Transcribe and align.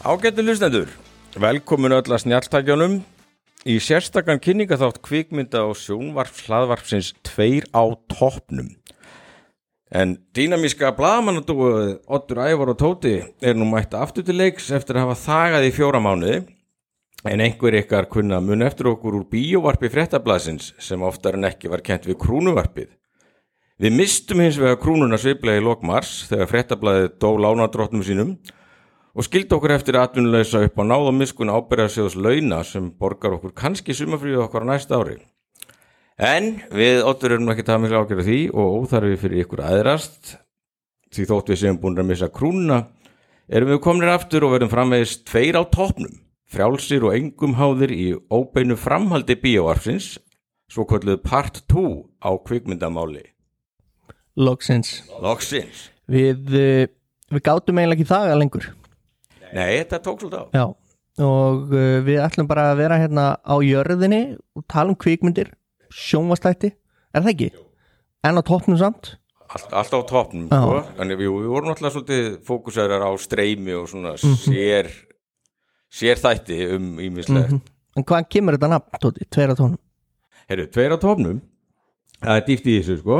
Ágættu 0.00 0.40
hlustendur, 0.40 0.88
velkomin 1.36 1.92
öll 1.92 2.08
að 2.08 2.22
snjáltækjunum 2.22 2.94
í 3.68 3.74
sérstakann 3.84 4.38
kynningaþátt 4.40 5.02
kvikmynda 5.04 5.60
og 5.68 5.74
sjónvarps 5.76 6.46
hlaðvarpsins 6.46 7.10
tveir 7.20 7.66
á 7.76 7.84
toppnum. 8.08 8.70
En 9.92 10.14
dýnamíska 10.32 10.94
blagamannadúið 10.96 11.98
Ottur 12.08 12.40
Ævar 12.40 12.72
og 12.72 12.78
Tóti 12.80 13.12
er 13.44 13.58
nú 13.60 13.66
mætt 13.68 13.92
aftur 13.92 14.24
til 14.24 14.38
leiks 14.40 14.70
eftir 14.72 14.96
að 14.96 15.04
hafa 15.04 15.18
þagað 15.26 15.66
í 15.68 15.74
fjóra 15.76 16.00
mánuði 16.00 16.38
en 17.28 17.42
einhver 17.44 17.76
ykkar 17.82 18.08
kunna 18.08 18.38
mun 18.40 18.64
eftir 18.64 18.88
okkur 18.88 19.18
úr 19.18 19.26
bíóvarpi 19.28 19.90
fréttablasins 19.92 20.70
sem 20.80 21.04
oftar 21.04 21.36
en 21.36 21.44
ekki 21.50 21.68
var 21.68 21.84
kent 21.84 22.08
við 22.08 22.16
krúnuvarpið. 22.24 22.88
Við 23.76 23.92
mistum 24.00 24.40
hins 24.40 24.56
vega 24.56 24.80
krúnuna 24.80 25.20
sviplega 25.20 25.60
í 25.60 25.66
lokmars 25.66 26.22
þegar 26.32 26.50
fréttablaðið 26.54 27.12
dó 27.20 27.28
lánadróttum 27.36 28.06
sínum 28.06 28.32
og 28.40 28.56
skildi 29.26 29.56
okkur 29.56 29.74
eftir 29.74 29.98
atvinnuleysa 29.98 30.62
upp 30.68 30.78
á 30.78 30.84
náð 30.86 31.08
og 31.10 31.16
miskun 31.18 31.50
ábyrðarsjóðs 31.50 32.14
launa 32.14 32.62
sem 32.66 32.90
borgar 32.94 33.34
okkur 33.38 33.54
kannski 33.58 33.96
sumafríðu 33.96 34.44
okkar 34.44 34.66
næsta 34.68 35.00
ári. 35.00 35.18
En 36.20 36.60
við 36.70 37.02
Ottur 37.08 37.34
erum 37.34 37.50
ekki 37.50 37.64
það 37.66 37.82
miklu 37.82 38.00
ágjörðu 38.02 38.24
því 38.28 38.40
og 38.52 38.72
óþarfi 38.84 39.18
fyrir 39.22 39.44
ykkur 39.46 39.64
aðrast 39.64 40.34
því 41.10 41.26
þótt 41.30 41.50
við 41.50 41.60
séum 41.62 41.78
búin 41.80 41.98
að 41.98 42.10
missa 42.12 42.28
krúnuna 42.30 42.82
erum 43.50 43.72
við 43.72 43.82
kominir 43.82 44.12
aftur 44.12 44.46
og 44.46 44.54
verðum 44.54 44.70
framvegist 44.70 45.24
tveir 45.26 45.58
á 45.58 45.64
toppnum 45.66 46.20
frjálsir 46.50 47.06
og 47.06 47.16
engum 47.16 47.56
háðir 47.58 47.94
í 47.94 48.08
óbeinu 48.30 48.76
framhaldi 48.78 49.38
bíóarfsins 49.42 50.18
svo 50.70 50.86
kolluð 50.86 51.22
part 51.24 51.62
2 51.70 51.82
á 52.22 52.30
kvikmyndamáli. 52.46 53.24
Logsins 54.38 55.00
Loksins. 55.22 55.88
Við, 56.10 56.46
uh, 56.54 56.84
við 57.30 57.42
gátum 57.46 57.80
eiginlega 57.80 57.98
ekki 57.98 58.10
það 58.10 58.36
lengur 58.38 58.70
Nei, 59.56 59.80
þetta 59.80 60.00
tók 60.04 60.22
svolítið 60.22 60.42
á. 60.42 60.46
Já 60.54 60.66
Og 61.20 61.72
uh, 61.74 61.98
við 62.06 62.20
ætlum 62.22 62.46
bara 62.48 62.70
að 62.70 62.78
vera 62.80 62.96
hérna 63.00 63.24
á 63.44 63.54
jörðinni 63.60 64.20
og 64.56 64.64
tala 64.70 64.92
um 64.92 64.96
kvikmyndir 64.96 65.50
sjónvastætti, 65.90 66.70
er 67.12 67.24
það 67.24 67.32
ekki? 67.34 67.48
En 68.24 68.38
á 68.38 68.42
toppnum 68.46 68.78
samt 68.80 69.16
Allt, 69.50 69.72
allt 69.74 69.94
á 69.98 70.00
toppnum, 70.06 70.46
sko. 70.46 70.76
Þannig 70.94 71.18
við, 71.18 71.30
við 71.42 71.50
vorum 71.50 71.72
alltaf 71.72 71.94
svolítið 71.96 72.26
fókusærar 72.46 73.02
á 73.02 73.10
streymi 73.18 73.74
og 73.74 73.88
svona 73.90 74.12
sér, 74.20 74.86
sér 75.90 76.20
þætti 76.22 76.58
um 76.76 76.84
ímislegt. 77.02 77.56
En 77.98 78.06
hvaðan 78.06 78.28
kemur 78.30 78.54
þetta 78.54 78.68
nafn, 78.70 79.00
Tóti? 79.02 79.26
Tveir 79.26 79.50
á 79.50 79.56
tónum 79.58 79.80
Herru, 80.46 80.68
tveir 80.70 80.94
á 80.94 80.98
toppnum, 81.02 81.40
það 82.20 82.38
er 82.38 82.46
dýft 82.46 82.70
í 82.70 82.76
þessu, 82.78 82.96
sko. 83.02 83.18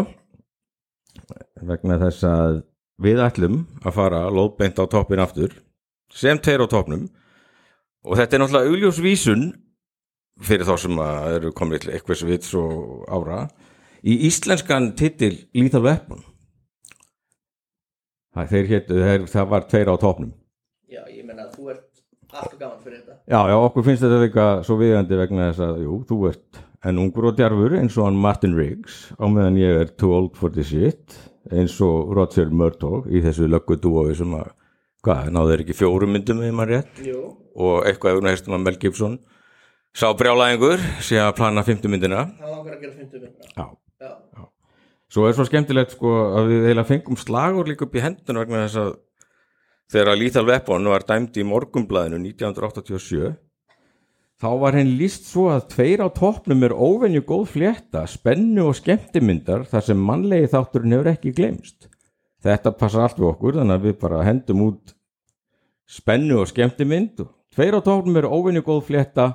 Vegna 1.66 1.98
þess 2.04 2.28
að 2.30 2.62
við 3.02 3.24
ætlum 3.26 3.58
að 3.82 3.98
fara 3.98 4.22
lóðbeint 4.30 4.78
á 4.78 4.86
toppin 4.90 5.22
aftur, 5.26 5.58
sem 6.14 6.38
tveir 6.38 6.64
á 6.64 6.66
toppnum. 6.70 7.08
Og 8.06 8.16
þetta 8.16 8.36
er 8.36 8.42
náttúrulega 8.42 8.72
augljósvísun 8.72 9.44
fyrir 10.40 10.68
þá 10.68 10.74
sem 10.80 11.02
eru 11.36 11.52
komið 11.56 11.84
til 11.84 11.92
eitthvað 11.94 12.20
sem 12.20 12.30
vits 12.32 12.54
og 12.56 13.04
ára 13.12 13.42
í 14.00 14.16
íslenskan 14.30 14.94
titil 14.96 15.34
Lethal 15.52 15.84
Weapon. 15.84 16.24
Það, 18.30 18.52
þeir 18.54 18.68
hétu, 18.70 18.98
þeir, 19.04 19.28
það 19.28 19.48
var 19.50 19.64
tveir 19.68 19.90
á 19.90 19.96
toppnum. 20.00 20.34
Já, 20.90 21.02
ég 21.10 21.26
menna 21.26 21.48
að 21.48 21.56
þú 21.58 21.72
ert 21.74 21.90
alltaf 22.30 22.58
gaman 22.58 22.82
fyrir 22.84 23.00
þetta 23.00 23.16
Já, 23.30 23.40
já, 23.50 23.56
okkur 23.58 23.86
finnst 23.86 24.04
þetta 24.04 24.20
líka 24.24 24.46
svo 24.66 24.76
viðandi 24.80 25.18
vegna 25.18 25.48
þess 25.50 25.64
að, 25.66 25.80
jú, 25.84 25.96
þú 26.08 26.18
ert 26.30 26.60
en 26.86 27.00
ungur 27.02 27.28
og 27.30 27.36
djarfur 27.36 27.74
eins 27.76 27.98
og 27.98 28.06
hann 28.08 28.20
Martin 28.20 28.56
Riggs 28.56 29.00
á 29.20 29.24
meðan 29.28 29.58
ég 29.60 29.82
er 29.82 29.92
too 30.00 30.14
old 30.16 30.38
for 30.38 30.52
this 30.54 30.70
shit 30.70 31.18
eins 31.50 31.76
og 31.84 32.14
Roger 32.16 32.52
Murtaugh 32.54 33.08
í 33.10 33.22
þessu 33.24 33.48
löggu 33.50 33.78
dúofi 33.82 34.16
sem 34.20 34.34
að, 34.38 34.52
hvað, 35.06 35.30
náðu 35.34 35.52
þeir 35.52 35.64
ekki 35.64 35.76
fjórum 35.78 36.14
myndum 36.14 36.42
eða 36.44 36.56
maður 36.58 36.74
rétt? 36.76 37.02
Jú. 37.06 37.20
Og 37.60 37.88
eitthvað 37.88 38.16
eftir 38.18 38.30
herstum 38.30 38.56
að 38.56 38.64
Mel 38.66 38.78
Gibson. 38.80 39.18
Sá 39.90 40.06
brjálæðingur 40.14 40.82
sé 41.02 41.18
að 41.18 41.34
plana 41.40 41.64
50 41.66 41.90
myndina. 41.90 42.24
Það 42.38 42.54
langar 42.54 42.76
að 42.76 42.82
gera 42.84 42.96
50 43.00 43.24
mynda 43.24 43.50
Já, 43.58 43.66
Já. 44.06 44.44
Svo 45.10 45.26
er 45.26 45.34
svo 45.34 45.44
skemmtilegt 45.48 45.96
sko 45.96 46.10
að 46.38 46.52
við 46.52 46.66
eiginlega 46.68 46.86
fengum 46.86 47.18
slagur 47.18 47.66
líka 47.66 47.88
upp 47.88 47.96
í 47.98 48.02
hendun 48.04 48.38
vegna 48.38 48.60
þess 48.62 48.78
að 48.78 48.90
þegar 49.90 50.20
Lethal 50.20 50.44
Weapon 50.46 50.90
var 50.92 51.06
dæmd 51.08 51.40
í 51.40 51.46
morgumblæðinu 51.50 52.20
1987 52.30 53.32
þá 54.40 54.50
var 54.62 54.78
henn 54.78 54.94
líst 55.00 55.26
svo 55.28 55.48
að 55.50 55.66
tveir 55.74 56.04
á 56.06 56.08
toppnum 56.14 56.62
er 56.64 56.72
óvenju 56.72 57.24
góð 57.26 57.48
flétta, 57.56 58.06
spennu 58.08 58.68
og 58.70 58.78
skemmtimyndar 58.78 59.66
þar 59.68 59.88
sem 59.90 60.06
mannlegi 60.06 60.52
þátturinn 60.54 60.94
hefur 60.96 61.10
ekki 61.12 61.34
glemst. 61.36 61.90
Þetta 62.40 62.72
passar 62.76 63.04
allt 63.04 63.20
við 63.20 63.30
okkur 63.30 63.60
þannig 63.60 63.76
að 63.76 63.86
við 63.88 63.96
bara 64.00 64.24
hendum 64.24 64.64
út 64.68 64.94
spennu 65.90 66.40
og 66.40 66.48
skemmtimynd 66.48 67.24
og 67.24 67.32
tveir 67.54 67.76
á 67.76 67.80
toppnum 67.84 68.20
er 68.20 68.28
óvenju 68.30 68.62
góð 68.64 68.84
flétta. 68.88 69.32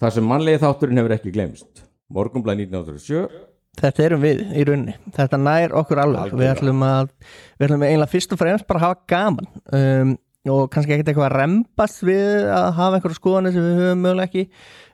Þar 0.00 0.16
sem 0.16 0.26
mannlegi 0.28 0.62
þátturinn 0.64 1.00
hefur 1.00 1.14
ekki 1.16 1.34
glemst. 1.34 1.84
Morgumblæð 2.12 2.66
1987 2.66 3.46
Þetta 3.76 4.04
erum 4.06 4.22
við 4.22 4.38
í 4.56 4.62
rauninni, 4.64 4.94
þetta 5.12 5.38
nær 5.40 5.74
okkur 5.76 5.98
alveg, 6.00 6.30
við 6.32 6.48
ætlum 6.48 6.84
að 6.86 7.10
við 7.58 7.66
ætlum 7.66 7.82
eiginlega 7.84 8.08
fyrst 8.08 8.30
og 8.32 8.38
fremst 8.40 8.66
bara 8.70 8.80
að 8.80 8.86
hafa 8.86 8.96
gaman 9.12 9.48
um, 9.76 10.14
og 10.54 10.70
kannski 10.72 10.94
ekkert 10.94 11.10
eitthvað 11.10 11.26
að 11.26 11.34
rembast 11.34 12.04
við 12.06 12.48
að 12.56 12.68
hafa 12.78 12.96
einhverja 12.96 13.18
skoðanir 13.18 13.52
sem 13.52 13.66
við 13.66 13.82
höfum 13.82 14.00
mögulega 14.06 14.30
ekki. 14.30 14.44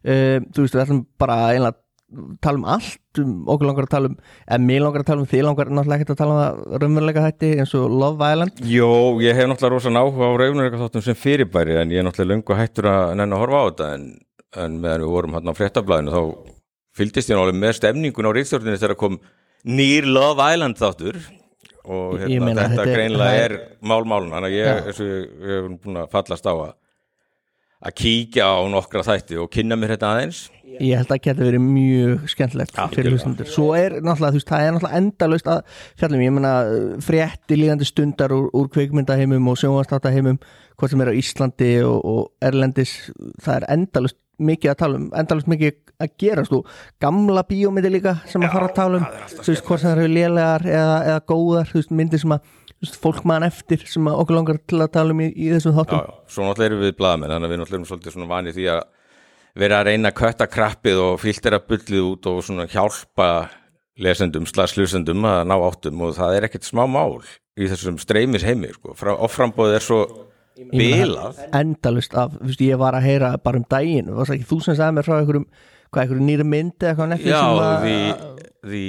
Um, 0.03 0.49
þú 0.51 0.65
veist, 0.65 0.75
við 0.75 0.83
ætlum 0.83 1.03
bara 1.23 1.37
eiginlega 1.53 1.81
tala 2.45 2.61
um 2.61 2.67
allt, 2.75 3.00
um, 3.23 3.34
okkur 3.53 3.69
langar 3.69 3.87
að 3.87 3.93
tala 3.95 4.11
um 4.11 4.17
en 4.56 4.67
mér 4.69 4.84
langar 4.84 5.05
að 5.05 5.11
tala 5.11 5.25
um, 5.25 5.28
þið 5.31 5.45
langar 5.47 5.71
náttúrulega 5.73 5.99
ekkert 6.00 6.15
að 6.15 6.21
tala 6.23 6.34
um 6.34 6.41
það 6.43 6.83
raunverulega 6.83 7.25
þætti 7.27 7.50
eins 7.62 7.75
og 7.78 7.97
Love 8.03 8.31
Island. 8.34 8.62
Jó, 8.73 8.91
ég 9.25 9.39
hef 9.39 9.50
náttúrulega 9.50 9.75
rosa 9.77 9.95
náhuga 9.95 10.28
á 10.28 10.33
raunveruleika 10.43 11.05
sem 11.06 11.19
fyrirbæri 11.19 11.78
en 11.83 11.95
ég 11.95 12.03
er 12.03 12.09
náttúrulega 12.09 12.34
löngu 12.34 12.59
hættur 12.59 12.91
að 12.93 13.15
nenn 13.21 13.37
að 13.37 13.45
horfa 13.45 13.62
á 13.62 13.67
þetta 13.69 13.93
en, 13.99 14.09
en 14.65 14.81
meðan 14.83 15.06
við 15.06 15.15
vorum 15.17 15.39
hann 15.39 15.53
á 15.53 15.59
fréttablaðinu 15.61 16.17
þá 16.17 16.23
fylgdist 17.00 17.33
ég 17.33 17.39
náttúrulega 17.39 17.62
með 17.62 17.78
stemningun 17.81 18.29
á 18.29 18.37
ríkstjórninu 18.37 18.83
þegar 18.83 18.99
kom 19.00 19.23
nýr 19.65 20.09
Love 20.11 20.50
Island 20.53 20.81
þáttur. 20.81 21.23
Og 21.83 22.21
Ég 22.21 22.37
hérna, 22.37 22.53
þetta, 22.55 22.84
greinlega 22.87 23.39
er 23.43 23.55
málmálun 23.83 24.31
þannig 24.31 24.53
að 24.53 24.61
ég, 24.61 24.93
ég, 25.03 25.25
ég 25.50 25.73
búin 25.83 25.99
að 27.82 27.94
kíkja 27.98 28.47
á 28.47 28.59
nokkra 28.70 29.03
þætti 29.06 29.38
og 29.43 29.50
kynna 29.53 29.78
mér 29.78 29.97
þetta 29.97 30.10
aðeins. 30.15 30.43
Ég 30.72 30.97
held 30.97 31.10
að 31.10 31.12
það 31.12 31.22
geti 31.26 31.47
verið 31.47 31.65
mjög 31.66 32.28
skemmtilegt 32.32 32.78
fyrir 32.94 33.12
hlustundur 33.12 33.50
svo 33.50 33.66
er 33.76 33.98
náttúrulega, 33.98 34.32
þú 34.32 34.38
veist, 34.38 34.48
það 34.48 34.65
er 34.65 34.72
náttúrulega 34.76 35.00
endalaust 35.03 35.50
að 35.53 35.60
fjallum, 36.00 36.22
ég 36.25 36.34
meina 36.37 36.53
frétti 37.04 37.59
líðandi 37.59 37.88
stundar 37.88 38.32
úr, 38.32 38.48
úr 38.56 38.70
kveikmyndaheimum 38.72 39.50
og 39.53 39.60
sjónvastáttaheimum, 39.60 40.41
hvort 40.81 40.94
sem 40.94 41.04
er 41.04 41.12
á 41.12 41.19
Íslandi 41.20 41.72
og, 41.84 41.98
og 42.00 42.48
Erlendis 42.48 42.94
það 43.44 43.59
er 43.59 43.69
endalaust 43.76 44.19
mikið 44.43 44.72
að 44.72 44.81
tala 44.81 44.99
um 44.99 45.10
endalaust 45.19 45.50
mikið 45.53 45.76
að 46.03 46.14
gerast 46.19 46.54
og 46.56 46.70
gamla 47.03 47.44
bíómyndi 47.47 47.93
líka 47.93 48.16
sem 48.31 48.43
að 48.43 48.56
fara 48.56 48.70
að 48.70 48.76
tala 48.78 49.03
um. 49.03 49.06
þú 49.37 49.53
veist, 49.53 49.66
hvort 49.69 49.82
sem 49.82 49.93
eru 49.93 50.09
lélegar 50.10 50.64
eða, 50.66 50.99
eða 51.12 51.22
góðar, 51.28 51.69
þú 51.70 51.81
veist, 51.82 51.94
myndir 52.00 52.22
sem 52.22 52.34
að 52.34 52.49
fólk 53.03 53.22
mann 53.28 53.47
eftir 53.47 53.84
sem 53.87 54.09
okkur 54.10 54.38
langar 54.38 54.59
til 54.66 54.81
að 54.82 54.93
tala 54.97 55.15
um 55.15 55.22
í, 55.22 55.28
í 55.31 55.50
þessum 55.54 55.76
þáttum. 55.76 56.03
Já, 56.03 56.19
svo 56.34 56.47
náttúrulega 56.47 56.70
erum 56.70 56.82
við 56.82 56.97
blaðmenn 56.98 57.32
þannig 57.32 57.48
að 57.48 57.53
við 57.53 57.60
náttúrulega 57.60 57.78
erum 57.78 57.88
svolítið 57.91 58.16
svona 58.16 58.31
vanið 58.32 58.59
því 58.59 58.66
að 58.72 58.82
vera 59.62 59.78
að 59.78 59.88
reyna 59.91 60.12
að 60.12 60.19
kötta 60.22 60.48
krappið 60.48 61.03
og 61.03 61.20
filtera 61.20 61.60
bullið 61.62 62.09
út 62.09 62.28
og 62.31 62.41
svona 62.47 62.66
hjálpa 62.72 63.28
lesendum, 64.03 64.48
slaslusendum 64.48 65.26
að 65.28 65.43
ná 65.50 65.56
áttum 65.59 66.04
og 66.06 66.15
það 66.16 66.37
er 66.38 66.48
ekkert 66.48 66.66
smá 66.66 66.87
mál 66.88 67.20
í 67.60 67.69
þessum 67.69 67.98
streymis 68.00 68.47
heimi 68.47 68.72
sko. 68.72 68.97
Frá, 68.97 69.12
offrambóðið 69.14 69.78
er 69.78 69.84
svo 69.84 70.00
bilað. 70.72 71.43
endalust 71.56 72.17
af, 72.17 72.35
þú 72.38 72.50
veist, 72.50 72.64
ég 72.64 72.81
var 72.81 72.96
að 72.96 73.06
heyra 73.08 73.32
bara 73.43 73.61
um 73.61 73.69
daginn, 73.69 74.11
þú 74.49 74.61
sem 74.64 74.76
sagði 74.76 74.96
mér 74.96 75.06
frá 75.06 75.19
einhverjum, 75.19 75.46
hvað, 75.93 76.02
einhverjum 76.02 76.28
nýri 76.28 76.49
myndi 76.49 76.88
eða 76.88 76.99
hvað 76.99 77.12
Netflix 77.12 77.32
Já, 77.32 77.40
sem 77.40 77.62
að 77.62 77.87
the, 77.87 78.46
the 78.73 78.85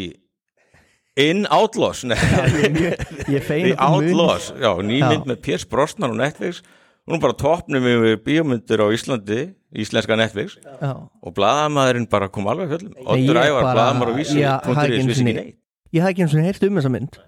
In 1.19 1.43
Outlaws. 1.53 2.03
Nei, 2.09 2.17
ég, 2.17 2.95
ég 3.29 3.43
The 3.45 3.73
Outlaws, 3.77 4.47
já, 4.57 4.71
Já. 4.71 4.71
nýmynd 4.81 5.27
með 5.29 5.41
Piers 5.45 5.65
Brosnan 5.69 6.15
og 6.15 6.17
Netflix. 6.17 6.63
Hún 7.05 7.17
er 7.19 7.21
bara 7.21 7.35
toppnum 7.37 7.83
yfir 7.85 8.17
bíómyndir 8.23 8.81
á 8.81 8.87
Íslandi 8.95 9.41
íslenska 9.75 10.15
Netflix. 10.17 10.55
Já, 10.63 10.93
og 10.95 11.35
blaðamaðurinn 11.37 12.07
bara 12.09 12.29
kom 12.33 12.47
alveg 12.49 12.71
fjöllum. 12.71 12.95
Oddur 13.03 13.37
ég 13.37 13.51
Ævar, 13.51 13.67
blaðamar 13.75 14.13
og 14.13 14.17
vísi 14.17 14.39
Já, 14.39 14.55
það 14.63 14.81
ekki 14.87 14.97
einu 14.97 15.11
vissi 15.11 15.19
sinni- 15.19 15.35
ekki 15.35 15.43
neitt. 15.51 15.59
Ég 15.93 16.01
hafði 16.01 16.13
ekki 16.15 16.25
eins 16.25 16.33
og 16.39 16.47
heyrt 16.47 16.65
um 16.69 16.79
þessa 16.81 16.93
mynd. 16.95 17.21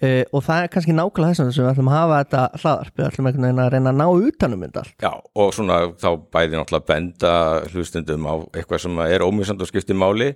Uh, 0.00 0.22
og 0.32 0.44
það 0.46 0.62
er 0.64 0.68
kannski 0.72 0.92
nákvæmlega 0.96 1.34
þess 1.36 1.58
að 1.58 1.64
við 1.64 1.70
ætlum 1.74 1.88
að 1.90 1.96
hafa 1.98 2.18
þetta 2.22 2.42
hlaðarp, 2.62 2.92
við 2.96 3.06
ætlum 3.10 3.26
einhvern 3.28 3.44
veginn 3.46 3.62
að 3.62 3.70
reyna 3.74 3.90
að 3.90 3.98
ná 4.00 4.06
utanum 4.30 4.60
mynd 4.64 4.76
allt. 4.80 4.94
Já, 5.02 5.10
og 5.34 5.50
svona 5.54 5.78
þá 6.00 6.08
bæði 6.32 6.56
náttúrulega 6.60 6.86
benda 6.90 7.32
hlustundum 7.74 8.26
á 8.30 8.34
eitthvað 8.54 8.82
sem 8.86 9.00
er 9.06 9.24
ómissand 9.26 9.60
og 9.62 9.68
skipti 9.70 9.94
máli. 9.98 10.30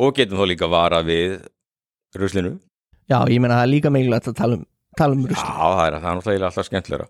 Og 0.00 0.14
getum 0.14 0.38
þá 0.38 0.46
líka 0.52 0.68
vara 0.70 1.00
við 1.02 1.40
ruslinu. 2.18 2.54
Já, 3.10 3.18
ég 3.26 3.40
meina 3.42 3.58
það 3.58 3.66
er 3.66 3.72
líka 3.74 3.92
mikilvægt 3.94 4.30
að 4.30 4.38
tala 4.38 4.58
um, 4.58 4.64
tala 4.98 5.16
um 5.16 5.26
Já, 5.26 5.32
rusli 5.32 5.50
það 5.50 5.82
er, 5.86 5.98
það 5.98 6.10
er 6.10 6.18
náttúrulega 6.20 6.50
alltaf 6.50 6.68
skemmtilega 6.68 7.08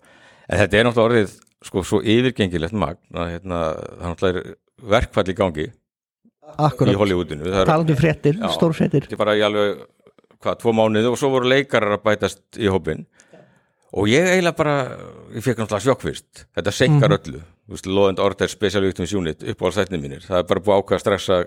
en 0.50 0.62
þetta 0.62 0.78
er 0.78 0.88
náttúrulega 0.88 1.08
orðið 1.10 1.36
sko 1.70 1.84
svo 1.84 2.00
yfirgengilegt 2.00 2.76
magn 2.76 3.20
að 3.20 3.32
hérna, 3.34 3.60
það 3.76 4.04
er 4.04 4.12
náttúrulega 4.14 4.56
verkfall 4.94 5.28
í 5.28 5.36
gangi 5.36 5.66
í 5.68 5.72
Akkurat, 6.66 6.96
Hollywoodinu. 6.98 7.46
Það 7.46 7.60
er, 7.60 7.68
talandi 7.68 7.94
um 7.94 8.00
fréttir, 8.00 8.38
Já. 8.40 8.48
stórfréttir 8.56 9.04
þetta 9.06 9.16
er 9.16 9.20
bara 9.20 9.36
í 9.38 9.42
alveg 9.46 9.82
hvað, 10.40 10.60
tvo 10.62 10.72
mánuði 10.74 11.10
og 11.12 11.18
svo 11.20 11.30
voru 11.34 11.50
leikarar 11.52 11.98
að 11.98 12.06
bætast 12.08 12.58
í 12.58 12.70
hópin 12.72 13.04
og 13.90 14.08
ég 14.10 14.28
eiginlega 14.32 14.58
bara 14.58 14.74
ég 15.34 15.44
fekk 15.44 15.62
náttúrulega 15.62 15.84
sjokk 15.84 16.04
fyrst. 16.06 16.44
Þetta 16.56 16.74
senkar 16.74 17.16
öllu, 17.16 17.42
þú 17.66 17.76
veist, 17.76 17.88
Law 17.90 18.10
and 18.10 18.22
Order 18.22 18.50
Special 18.50 18.86
Victims 18.86 19.14
Unit 19.18 19.44
upp 19.52 19.64
á 19.66 19.66
stætnið 19.74 20.04
mínir. 20.04 20.26
Það 20.26 20.42
er 20.42 20.48
bara 20.50 20.64
búið 20.66 20.94
að 20.96 21.02
strax 21.04 21.28
að 21.34 21.44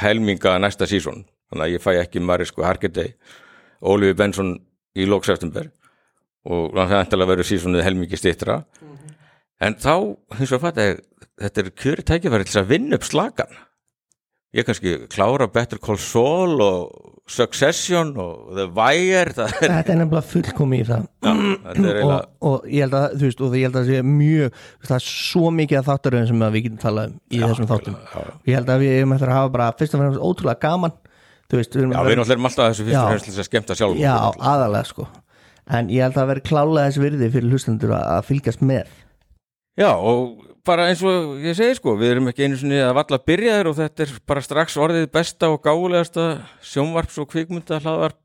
helminga 0.00 0.56
næsta 0.64 0.88
sísón, 0.88 1.24
þannig 1.54 1.66
að 1.68 1.74
ég 1.76 1.84
fæ 1.84 1.90
ekki 2.02 2.22
Marisku 2.24 2.66
Harkendey, 2.66 3.14
Oliver 3.80 4.18
Benson 4.18 4.56
í 4.94 5.06
lók 5.08 5.26
september 5.26 5.70
og 6.44 6.74
það 6.76 6.92
er 6.92 7.04
endalega 7.06 7.32
verið 7.32 7.48
sísónuð 7.48 7.86
helmingi 7.86 8.20
stittra 8.20 8.60
en 9.64 9.78
þá, 9.80 9.94
hins 10.36 10.50
vegar 10.52 10.66
fatt 10.66 10.82
að 10.82 10.98
þetta 11.40 11.62
er 11.62 11.70
kjöri 11.80 12.04
tækifæri 12.10 12.48
til 12.50 12.60
að 12.60 12.70
vinna 12.74 12.98
upp 12.98 13.06
slagan 13.08 13.56
ég 14.54 14.66
kannski 14.68 14.98
klára 15.10 15.48
Better 15.50 15.80
Call 15.82 15.98
Saul 15.98 16.60
og 16.62 17.14
Succession 17.24 18.10
og 18.20 18.50
The 18.52 18.66
Wire 18.76 19.32
það 19.32 19.54
er, 19.54 19.72
þetta 19.78 19.94
er 19.94 19.98
nefnilega 20.02 20.28
fullkomi 20.28 20.80
í 20.82 20.84
það. 20.84 21.06
Já, 21.24 21.30
þetta 21.32 21.72
er 21.72 21.78
og, 21.80 21.94
eiginlega 21.94 22.18
og 22.50 22.66
ég 22.68 22.84
held 22.84 22.96
að 22.98 23.06
þú 23.14 23.24
veist 23.30 23.40
og 23.40 23.56
ég 23.56 23.64
held 23.64 23.78
að 23.78 23.88
það 23.88 23.88
sé 23.88 24.02
mjög 24.10 24.58
það 24.84 24.96
er 24.98 25.06
svo 25.06 25.52
mikið 25.58 25.80
af 25.80 25.88
þáttaröðum 25.88 26.28
sem 26.30 26.44
að 26.44 26.58
við 26.58 26.66
getum 26.66 26.82
talað 26.84 27.08
um 27.08 27.16
í 27.24 27.40
þessum 27.40 27.70
þáttum. 27.72 27.96
já, 28.04 28.20
ég 28.50 28.58
held 28.60 28.74
að 28.74 28.84
við 28.84 28.94
erum 28.98 29.16
eftir 29.16 29.32
að 29.32 29.40
hafa 29.40 29.54
bara 29.56 29.70
fyrst 29.80 29.96
og 29.96 30.04
fremst 30.04 30.24
ótrúlega 30.28 30.62
gaman 30.66 30.94
veist, 31.52 31.76
við 31.76 31.92
já, 31.92 32.00
við 32.06 32.34
erum 32.34 32.48
alltaf 32.48 32.72
þessu 32.72 32.86
fyrst 32.88 32.96
Já. 32.96 33.02
og 33.02 33.12
fremst 33.12 33.28
til 33.28 33.34
þess 33.34 33.44
að 33.44 33.50
skemmta 33.50 33.78
sjálf 33.78 34.00
já, 34.00 34.16
aðalega 34.38 34.88
sko 34.88 35.08
en 35.74 35.92
ég 35.92 36.04
held 36.04 36.18
að 36.20 36.30
veri 36.32 36.44
klálega 36.44 36.88
þess 36.88 37.02
virði 37.04 37.30
fyrir 37.36 37.54
hlustendur 37.54 37.94
að, 37.96 38.04
að 38.16 38.26
fylgjast 38.30 38.64
með 38.64 38.92
Já, 39.74 39.90
og 39.90 40.44
bara 40.62 40.86
eins 40.86 41.00
og 41.02 41.40
ég 41.42 41.56
segi 41.58 41.74
sko, 41.80 41.96
við 41.98 42.14
erum 42.14 42.30
ekki 42.30 42.46
einu 42.46 42.58
sinni 42.60 42.78
að 42.78 42.94
valla 42.94 43.18
byrjaðir 43.26 43.70
og 43.72 43.78
þetta 43.80 44.04
er 44.04 44.12
bara 44.30 44.44
strax 44.44 44.76
orðið 44.78 45.08
besta 45.12 45.50
og 45.50 45.64
gálegasta 45.64 46.26
sjónvarps 46.62 47.18
og 47.18 47.28
kvikmynda 47.32 47.80
hlaðvarp 47.82 48.20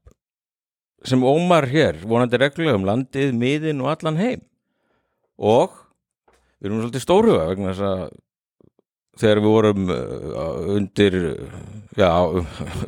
sem 1.09 1.23
ómar 1.23 1.67
hér, 1.71 1.99
vonandi 2.05 2.39
reglulega 2.39 2.77
um 2.77 2.87
landið, 2.87 3.33
miðin 3.33 3.81
og 3.83 3.91
allan 3.93 4.19
heim. 4.19 4.41
Og 5.39 5.71
við 6.59 6.69
erum 6.69 6.81
svolítið 6.83 7.05
stórhuga 7.05 7.47
vegna 7.49 7.71
þess 7.71 7.85
að 7.87 8.01
þegar 9.19 9.41
við 9.43 9.53
vorum 9.53 9.89
uh, 9.91 10.75
undir, 10.75 11.17
já, 11.99 12.09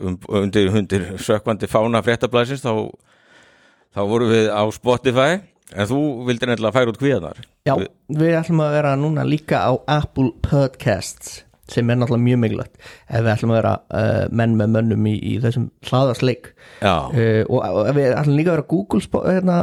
um, 0.02 0.18
undir, 0.42 0.70
undir 0.82 1.06
sökvandi 1.22 1.68
fána 1.72 2.02
fréttablasins 2.06 2.64
þá, 2.64 2.72
þá 3.96 4.02
vorum 4.08 4.32
við 4.32 4.50
á 4.52 4.64
Spotify 4.76 5.32
en 5.72 5.88
þú 5.88 6.00
vildir 6.28 6.52
nefnilega 6.52 6.76
færa 6.76 6.92
út 6.92 7.00
kvíðanar. 7.00 7.38
já, 7.68 7.76
Við- 7.80 7.92
við 8.24 8.34
ætlum 8.42 8.64
að 8.66 8.74
vera 8.78 8.96
núna 9.00 9.24
líka 9.28 9.62
á 9.64 9.72
Apple 9.88 10.32
Podcasts 10.44 11.42
sem 11.72 11.90
er 11.90 12.00
náttúrulega 12.00 12.26
mjög 12.28 12.42
mikilvægt 12.44 12.78
ef 12.82 13.24
við 13.24 13.32
ætlum 13.34 13.54
að 13.54 13.60
vera 13.60 13.74
uh, 13.80 14.24
menn 14.42 14.56
með 14.60 14.74
mönnum 14.76 15.10
í, 15.10 15.16
í 15.32 15.34
þessum 15.44 15.68
hlaðarsleik 15.90 16.52
uh, 16.84 17.10
og, 17.48 17.60
og 17.60 17.92
við 17.98 18.16
ætlum 18.16 18.40
líka 18.40 18.54
að 18.54 18.58
vera 18.58 18.70
Google, 18.76 19.26
hérna, 19.26 19.60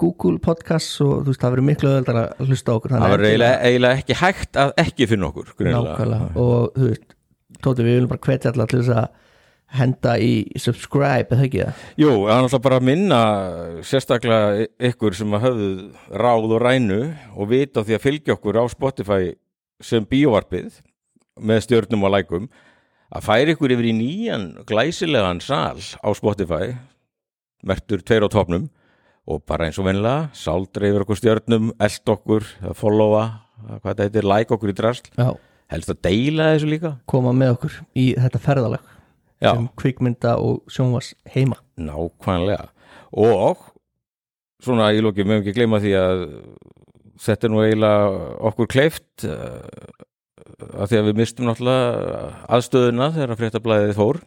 Google 0.00 0.42
Podcasts 0.44 1.00
og 1.04 1.24
þú 1.24 1.32
veist 1.32 1.44
það 1.44 1.56
verður 1.56 1.68
miklu 1.70 1.92
öðvöldar 1.92 2.20
að 2.24 2.50
hlusta 2.50 2.76
okkur 2.76 2.96
Það 2.96 3.06
var 3.14 3.24
eiginlega, 3.28 3.62
eiginlega 3.66 4.02
ekki 4.02 4.20
hægt 4.20 4.60
að 4.60 4.76
ekki 4.84 5.08
finna 5.10 5.30
okkur 5.30 5.54
nákvæmlega. 5.70 6.30
Og 6.40 6.76
þú 6.76 6.92
veist, 6.92 7.16
Tóti 7.60 7.84
við 7.84 7.98
viljum 7.98 8.08
bara 8.08 8.22
hvetja 8.24 8.52
allar 8.54 8.70
til 8.70 8.78
þess 8.80 8.94
að 8.94 9.08
henda 9.78 10.16
í 10.18 10.32
subscribe 10.58 11.30
eða 11.30 11.46
ekki 11.46 11.60
það? 11.62 11.82
Jú, 12.00 12.10
það 12.10 12.32
er 12.32 12.44
náttúrulega 12.44 12.64
bara 12.64 12.78
að 12.80 12.86
minna 12.88 13.20
sérstaklega 13.86 14.68
ykkur 14.90 15.16
sem 15.18 15.36
að 15.36 15.44
höfðu 15.46 15.70
ráð 16.22 16.54
og 16.56 16.62
rænu 16.64 17.00
og 17.36 17.50
vita 17.52 17.84
því 17.86 17.96
að 17.96 18.06
fylgja 18.06 18.36
okkur 18.36 18.58
á 18.58 18.64
Spotify 18.72 19.34
sem 19.80 20.06
bíóvarpið 20.10 20.80
með 21.38 21.64
stjörnum 21.66 22.06
og 22.08 22.14
lækum 22.16 22.50
að 23.10 23.26
færi 23.26 23.54
ykkur 23.54 23.74
yfir 23.74 23.90
í 23.90 23.96
nýjan 23.96 24.46
glæsilegan 24.68 25.42
sal 25.44 25.78
á 25.78 26.08
Spotify 26.16 26.74
mertur 27.66 28.02
tveir 28.04 28.26
á 28.26 28.28
topnum 28.32 28.68
og 29.30 29.42
bara 29.46 29.68
eins 29.68 29.78
og 29.80 29.86
venlega 29.86 30.30
sáldra 30.36 30.88
yfir 30.88 31.04
okkur 31.04 31.18
stjörnum, 31.20 31.70
eld 31.78 32.12
okkur 32.14 32.46
að 32.70 32.76
followa, 32.78 33.24
hvað 33.66 33.90
þetta 33.90 34.06
heitir, 34.06 34.26
like 34.26 34.54
okkur 34.56 34.72
í 34.72 34.76
drasl. 34.76 35.10
Já, 35.14 35.28
helst 35.70 35.92
að 35.92 36.00
deila 36.08 36.48
þessu 36.54 36.70
líka. 36.70 36.94
Koma 37.10 37.34
með 37.36 37.54
okkur 37.58 37.76
í 38.00 38.06
þetta 38.16 38.42
ferðalag 38.42 38.88
Já. 39.40 39.52
sem 39.52 39.68
kvikmynda 39.80 40.36
og 40.42 40.64
sjónvars 40.72 41.12
heima. 41.34 41.60
Nákvæmlega. 41.80 42.70
Og 43.12 43.66
svona 44.64 44.90
ég 44.96 45.04
lóki, 45.04 45.26
meðum 45.26 45.44
ekki 45.44 45.56
gleyma 45.56 45.80
því 45.82 45.94
að 46.00 46.24
þetta 47.20 47.46
er 47.46 47.52
nú 47.52 47.62
eiginlega 47.64 48.10
okkur 48.50 48.70
kleift 48.72 49.28
uh, 49.28 49.60
að 50.70 50.90
því 50.90 51.00
að 51.00 51.08
við 51.08 51.20
mistum 51.20 51.48
náttúrulega 51.48 52.32
aðstöðuna 52.56 53.10
þegar 53.16 53.34
að 53.34 53.42
fréttablaðið 53.42 53.94
fór. 53.98 54.20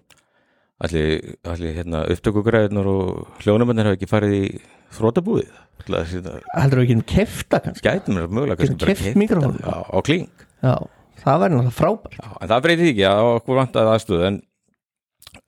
Allir, 0.84 1.36
allir 1.48 1.76
hérna, 1.78 2.02
upptökugræðunar 2.12 2.88
og 2.92 3.44
hljónumennir 3.44 3.88
hafa 3.88 4.00
ekki 4.00 4.10
farið 4.10 4.34
í 4.40 4.48
þrótabúið 4.94 5.52
heldur 5.84 6.80
við 6.80 6.86
ekki 6.86 6.98
um 6.98 7.06
kefta 7.08 7.60
kannski? 7.64 7.86
Gætum 7.88 8.20
við 8.20 8.36
mögulega 8.36 8.64
Getum 8.64 8.78
kannski 8.80 9.28
bara. 9.34 9.54
Já, 9.60 9.78
á 9.84 10.00
kling 10.06 10.44
Já, 10.64 10.76
það 11.24 11.40
væri 11.42 11.56
náttúrulega 11.58 11.78
frábært. 11.78 12.18
Já, 12.18 12.28
en 12.40 12.52
það 12.52 12.66
breytir 12.66 12.84
því 12.84 12.92
ekki 12.94 13.08
að 13.10 13.30
okkur 13.32 13.60
vantaði 13.60 13.94
aðstöð 13.94 14.28
en 14.28 14.38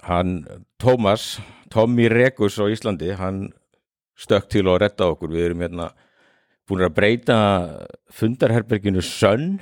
hann 0.05 0.33
Tómas, 0.81 1.27
Tommy 1.71 2.09
Rekus 2.11 2.57
á 2.59 2.65
Íslandi, 2.67 3.13
hann 3.15 3.45
stökk 4.19 4.49
til 4.51 4.65
að 4.67 4.81
retta 4.83 5.07
okkur, 5.13 5.31
við 5.31 5.49
erum 5.49 5.63
hérna 5.63 5.89
búin 6.67 6.85
að 6.87 6.95
breyta 6.97 7.37
fundarherberginu 8.15 9.03
Sönn 9.05 9.59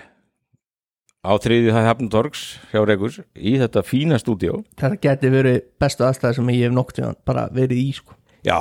á 1.24 1.32
þriðið 1.40 1.72
það 1.78 1.86
Hafntorgs 1.90 2.44
hjá 2.74 2.80
Rekus 2.88 3.20
í 3.40 3.56
þetta 3.62 3.84
fína 3.88 4.20
stúdíó. 4.22 4.62
Þetta 4.80 5.00
geti 5.08 5.30
verið 5.34 5.60
bestu 5.80 6.04
aðstæði 6.08 6.40
sem 6.40 6.50
ég 6.56 6.66
hef 6.68 6.74
nokt 6.76 7.00
bara 7.26 7.46
verið 7.56 7.80
í 7.80 7.92
sko. 7.96 8.18
Já, 8.44 8.58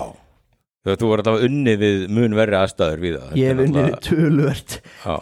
þú 0.87 1.09
voru 1.11 1.23
alltaf 1.23 1.43
unni 1.47 1.75
við 1.79 2.05
mun 2.14 2.35
verri 2.38 2.56
aðstæður 2.59 3.03
við 3.03 3.17
það 3.19 3.37
Ég 3.38 3.50
hef 3.53 3.61
unnið 3.67 3.88
náttúrulega- 3.88 4.00
tölvört 4.06 4.76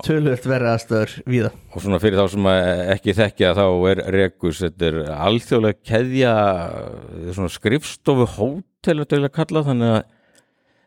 tölvört 0.06 0.46
verið 0.52 0.70
aðstæður 0.74 1.14
við 1.32 1.42
það 1.46 1.58
og 1.76 1.82
svona 1.84 2.00
fyrir 2.04 2.20
þá 2.20 2.26
sem 2.34 2.46
ekki 2.96 3.16
þekkja 3.18 3.50
þá 3.56 3.64
er 3.90 4.02
Rekus, 4.16 4.60
þetta 4.64 4.86
er 4.90 5.00
alþjóðlega 5.16 5.80
keðja 5.90 6.34
þetta 7.10 7.28
er 7.28 7.36
svona 7.40 7.52
skrifstofu 7.56 8.28
hótel 8.36 9.04
að 9.04 9.32
kalla 9.36 9.64
þannig 9.68 9.92
að 9.96 10.02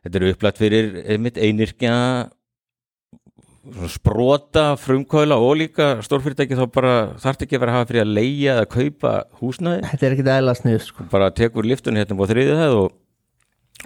þetta 0.04 0.20
er 0.22 0.28
upplætt 0.34 0.58
fyrir 0.62 0.90
einmitt 1.06 1.38
einirkja 1.38 1.98
sprota 3.88 4.74
frumkvæla 4.80 5.38
og 5.39 5.56
líka 5.61 5.94
stórfyrirtæki 6.04 6.57
þá 6.59 6.66
bara 6.73 6.95
þarf 7.21 7.45
ekki 7.45 7.56
að 7.56 7.64
vera 7.64 7.71
að 7.71 7.78
hafa 7.80 7.90
fyrir 7.92 8.04
að 8.04 8.18
leigja 8.18 8.57
eða 8.57 8.66
kaupa 8.73 9.14
húsnæði. 9.40 9.85
Þetta 9.94 10.07
er 10.07 10.16
ekkit 10.18 10.33
eðla 10.33 10.56
snið 10.59 10.83
sko. 10.90 11.06
Bara 11.14 11.31
tekur 11.35 11.68
liftunni 11.68 12.04
hérna 12.04 12.18
á 12.19 12.31
þriðið 12.33 12.59
það 12.59 12.76
og 12.81 12.92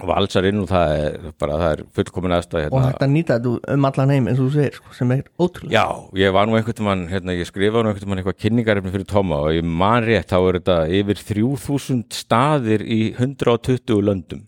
valsar 0.08 0.46
inn 0.46 0.60
og 0.62 0.68
það 0.70 0.92
er 0.96 1.14
bara 1.40 1.56
það 1.58 1.72
er 1.72 1.80
fullkomin 1.96 2.34
aðstæð 2.36 2.58
og 2.58 2.76
hérna 2.76 2.82
hægt 2.90 3.04
að 3.06 3.14
nýta 3.14 3.38
þetta 3.38 3.72
um 3.74 3.86
allan 3.88 4.12
heim 4.14 4.28
eins 4.30 4.42
og 4.42 4.44
þú 4.50 4.50
segir 4.54 4.76
sko, 4.76 4.92
sem 4.94 5.14
er 5.14 5.22
ótrúlega 5.40 5.74
Já, 5.74 5.86
ég 6.20 6.34
var 6.36 6.46
nú 6.46 6.58
einhvern 6.58 6.86
mann, 6.86 7.06
hérna, 7.10 7.34
ég 7.34 7.48
skrifaði 7.48 7.86
nú 7.86 7.92
einhvern 7.92 8.12
mann 8.12 8.22
eitthvað 8.22 8.38
kynningarefni 8.44 8.92
fyrir 8.94 9.08
Tóma 9.10 9.40
og 9.48 9.56
ég 9.56 9.66
man 9.66 10.06
rétt, 10.06 10.30
þá 10.30 10.38
er 10.38 10.60
þetta 10.60 10.78
yfir 11.00 11.24
3000 11.32 12.04
staðir 12.14 12.84
í 12.84 13.00
120 13.16 14.04
löndum. 14.06 14.44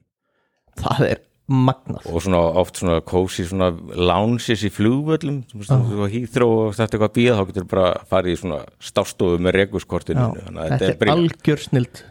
Það 0.78 1.06
er 1.08 1.24
magnað. 1.50 2.06
Og 2.06 2.22
svona 2.24 2.40
oft 2.60 2.80
svona 2.80 3.00
kósi 3.06 3.46
svona 3.48 3.72
lounges 3.96 4.62
í 4.66 4.70
flugvöllum 4.72 5.42
þú 5.50 6.08
hýþró 6.12 6.48
og 6.54 6.78
þetta 6.78 6.96
eitthvað 6.96 7.08
að 7.08 7.16
býða 7.18 7.36
þá 7.40 7.44
getur 7.50 7.68
bara 7.74 7.90
farið 8.10 8.36
í 8.36 8.40
svona 8.44 8.62
stástofu 8.90 9.42
með 9.42 9.58
þannig 10.46 10.62
að 10.62 10.72
Þetta 10.76 10.92
er 10.94 11.12
algjör 11.16 11.66
snild 11.66 12.02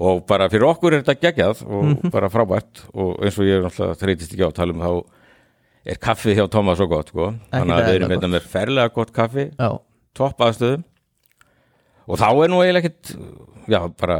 og 0.00 0.22
bara 0.24 0.48
fyrir 0.48 0.64
okkur 0.64 0.94
er 0.96 1.02
þetta 1.04 1.22
geggjað 1.26 1.64
og 1.68 2.04
bara 2.12 2.30
frábært. 2.32 2.84
Og 2.96 3.18
eins 3.20 3.36
og 3.36 3.48
ég 3.48 3.58
er 3.58 3.66
náttúrulega 3.66 4.00
þreytist 4.00 4.32
ekki 4.32 4.46
á 4.46 4.50
að 4.50 4.56
tala 4.56 4.76
um 4.76 4.84
þá 4.84 4.92
er 5.90 6.00
kaffið 6.00 6.38
hjá 6.38 6.46
Tóma 6.52 6.76
svo 6.76 6.88
gott 6.90 7.10
sko. 7.12 7.30
þannig 7.52 7.76
að 7.76 7.86
við 7.86 7.98
erum 7.98 8.14
hérna 8.14 8.30
með 8.34 8.48
ferlega 8.52 8.92
gott 8.94 9.12
kaffi 9.16 9.46
topp 10.16 10.42
aðstöðum 10.46 10.84
og 12.10 12.20
þá 12.20 12.28
er 12.30 12.52
nú 12.52 12.60
eiginlega 12.60 12.90
ekkit 12.90 13.12
já, 13.70 13.80
bara 14.00 14.18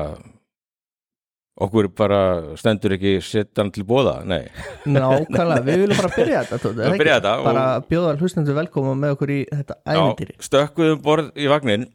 okkur 1.60 1.88
bara 1.92 2.20
stendur 2.56 2.94
ekki 2.96 3.18
setjan 3.24 3.70
til 3.74 3.84
bóða, 3.88 4.20
nei. 4.24 4.46
Nákvæmlega, 4.88 5.60
við 5.66 5.82
viljum 5.84 6.00
bara 6.00 6.10
byrja 6.16 6.42
þetta 6.48 6.72
Við 6.78 6.96
byrja 7.02 7.16
þetta 7.18 7.32
og- 7.36 7.44
Bara 7.50 7.64
bjóða 7.90 8.14
hlustendur 8.20 8.56
velkoma 8.56 8.94
með 8.96 9.14
okkur 9.16 9.32
í 9.34 9.40
þetta 9.50 9.76
ævintýri. 9.84 10.36
já, 10.38 10.46
stökkuðum 10.48 11.02
borð 11.04 11.30
í 11.36 11.48
vagnin 11.52 11.86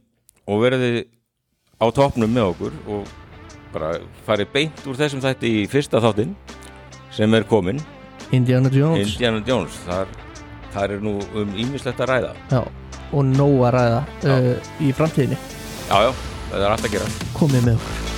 og 0.48 0.62
verði 0.62 0.92
á 1.82 1.86
toppnum 1.92 2.30
með 2.32 2.52
okkur 2.54 2.74
og 2.88 3.08
bara 3.74 3.98
farið 4.28 4.54
beint 4.54 4.86
úr 4.88 4.96
þessum 4.96 5.24
þætti 5.26 5.52
í 5.64 5.68
fyrsta 5.68 6.00
þáttinn 6.00 6.36
sem 7.12 7.34
er 7.34 7.44
komin 7.44 7.82
Indiana 8.32 8.70
Jones. 8.70 9.14
Indiana 9.16 9.42
Jones, 9.46 9.76
þar, 9.86 10.08
þar 10.74 10.92
er 10.98 11.00
nú 11.06 11.20
um 11.36 11.54
ímislegt 11.56 12.00
að 12.02 12.10
ræða. 12.10 12.34
Já, 12.52 12.62
og 13.14 13.24
nóg 13.26 13.62
að 13.70 13.76
ræða 13.78 14.02
uh, 14.26 14.52
í 14.82 14.92
framtíðinni. 14.98 15.38
Já, 15.90 15.98
já, 16.10 16.12
það 16.52 16.60
er 16.66 16.70
allt 16.74 16.90
að 16.90 16.96
gera. 16.98 17.14
Komið 17.38 17.70
með 17.70 17.80
okkur 17.80 18.15